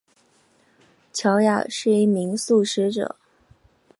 [1.13, 3.17] 乔雅是一名素食者。